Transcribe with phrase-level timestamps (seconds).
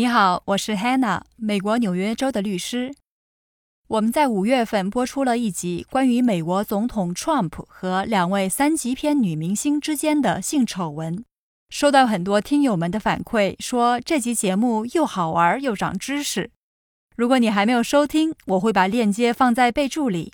[0.00, 2.94] 你好，我是 Hannah，美国纽约州的律师。
[3.86, 11.22] 我们在五月份播出了一集关于美国总统 Trump 和两位三级片女明星之间的性丑闻，
[11.68, 16.50] 收到很多听友们的反馈，说这集节目又好玩又长知识。
[17.14, 20.32] 如果你还没有收听，我会把链接放在备注里。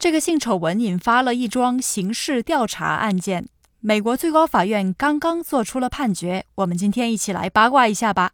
[0.00, 3.48] 这个性丑闻引发了一桩刑事调查案件，
[3.88, 6.44] 美国最高法院刚刚做出了判决。
[6.56, 8.32] 我们今天一起来八卦一下吧。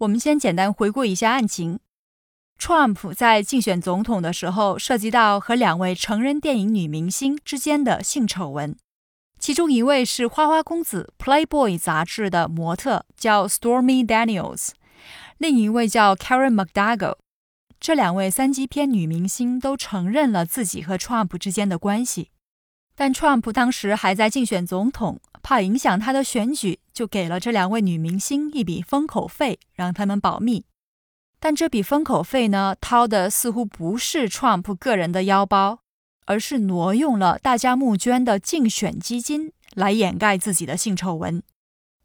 [0.00, 1.80] 我们先简单回顾一下案情。
[2.60, 8.76] Trump 在竞选总统的时候，涉及到和两位成人电影女明星之间的性丑闻，
[9.38, 14.72] 其中一位是花花公子 Playboy 杂志的模特，叫 Stormy Daniels，
[15.38, 17.16] 另一位叫 Karen McDougal。
[17.80, 22.28] 这两位三级片女明星都承认了自己和 Trump 之间的关系，
[22.94, 30.64] 但 Trump 当时还在竞选总统，怕影响他的选举，就给了这两位女明星一笔封口费，让他们保密。
[31.40, 35.80] 但这笔封口费呢，掏的似乎不是 Trump 个人的腰包，
[36.26, 41.42] 而是挪用了大家募捐的竞选基金来掩盖自己的性丑闻。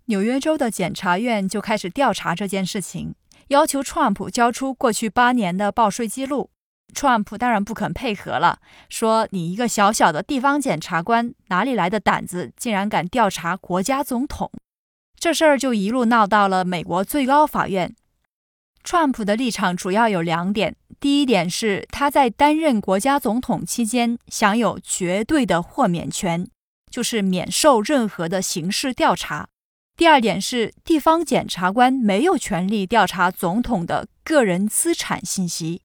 [0.05, 3.13] 纽约州的检察院就开始调查这件事情，
[3.49, 6.49] 要求 Trump 交出过去八年的报税记录。
[6.93, 14.51] Trump 当然不肯配合了，说：“你一个小小的地方检察官，哪里来的胆子，竟然敢调查国家总统？”
[15.19, 17.95] 这事儿就一路闹到了美国最高法院。
[18.83, 26.47] Trump 的立场主要有两点：第一点是他在担任国家总统期间享有绝对的豁免权，
[26.89, 29.47] 就是免受任何的刑事调查；
[29.97, 35.81] 第二点是地方检察官没有权利调查总统的个人资产信息。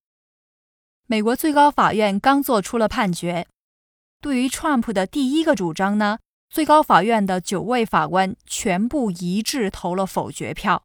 [1.07, 3.47] 美国最高法院刚做出了判决，
[4.21, 10.83] 对于 Trump 的第一个主张呢，最高法院的九位法官全部一致投了否决票。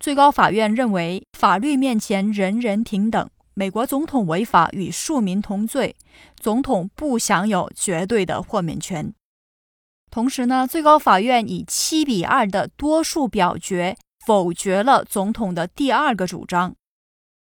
[0.00, 3.28] 最高法院认为，法律面前人人平等。
[3.54, 5.96] 美国总统违法与庶民同罪，
[6.38, 9.12] 总统不享有绝对的豁免权。
[10.10, 16.76] 同时呢，最高法院以七比二的多数表决否决了总统的第二个主张。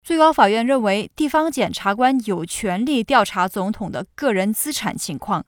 [0.08, 5.46] 最高法院认为，地方检察官有权利调查总统的个人资产情况。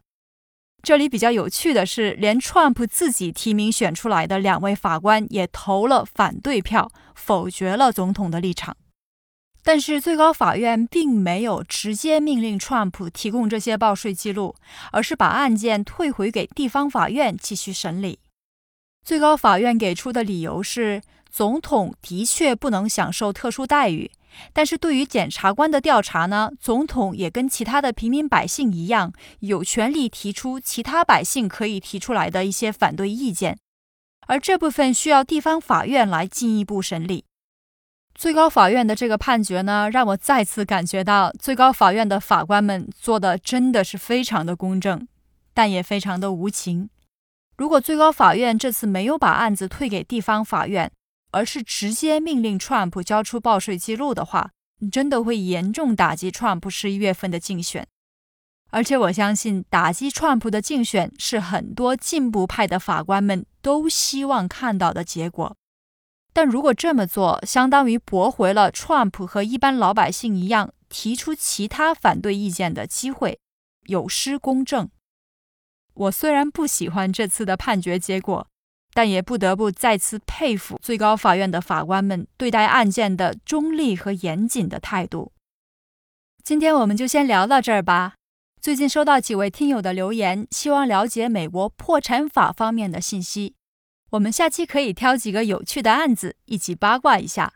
[0.84, 8.76] 这里比较有趣的是，连 Trump 自己提名选出来的两位法官也投了反对票，否决了总统的立场。
[9.64, 14.56] 但是最高法院并没有直接命令 Trump 提供这些报税记录，
[14.92, 18.20] 而是把案件退回给地方法院继续审理。
[19.06, 24.12] 最高法院给出的理由是，总统的确不能享受特殊待遇。
[24.54, 33.58] 但是对于检察官的调查呢，总统也跟其他的平民百姓一样，有权利提出其他百姓可以提出来的一些反对意见，
[34.28, 37.26] 而这部分需要地方法院来进一步审理。
[38.16, 45.08] 最高法院的这个判决呢，让我再次感觉到最高法院的法官们做的真的是非常的公正，
[45.54, 46.90] 但也非常的无情。
[47.56, 50.92] 如果最高法院这次没有把案子退给地方法院，
[51.32, 54.52] 而是直接命令 Trump 交出报税记录的话，
[54.92, 57.88] 真的会严重打击 Trump 十一月份的竞选。
[58.72, 65.56] 而且我相信，打击 Trump 的竞选是很多进步派的法官们都希望看到的结果。
[66.32, 73.40] 但如果这么做，相当于驳回了 Trump 和一般老百姓一样提出其他反对意见的机会，
[73.88, 74.90] 有失公正。
[75.96, 78.49] 我虽然不喜欢这次的判决结果。
[78.94, 85.32] 但也不得不再次佩服最高法院的法官们对待案件的中立和严谨的态度。
[86.44, 88.16] 今天我们就先聊到这儿吧。
[88.62, 93.56] 最近收到几位听友的留言，希望了解美国破产法方面的信息。
[94.12, 97.54] 我们下期可以挑几个有趣的案子一起八卦一下。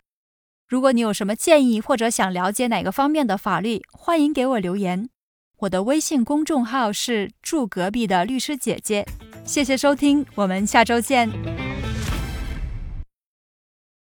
[0.66, 5.10] 如果你有什么建议或者想了解哪个方面的法律，欢迎给我留言。
[5.58, 9.04] 我的微信公众号是住隔壁的律师姐姐。
[9.44, 11.30] 谢谢收听，我们下周见。